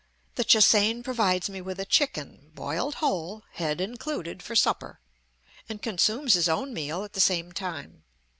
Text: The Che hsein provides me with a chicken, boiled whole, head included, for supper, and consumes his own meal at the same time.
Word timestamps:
The 0.33 0.43
Che 0.43 0.57
hsein 0.61 1.03
provides 1.03 1.47
me 1.47 1.61
with 1.61 1.79
a 1.79 1.85
chicken, 1.85 2.49
boiled 2.55 2.95
whole, 2.95 3.43
head 3.51 3.79
included, 3.79 4.41
for 4.41 4.55
supper, 4.55 4.99
and 5.69 5.79
consumes 5.79 6.33
his 6.33 6.49
own 6.49 6.73
meal 6.73 7.03
at 7.03 7.13
the 7.13 7.19
same 7.19 7.51
time. 7.51 8.01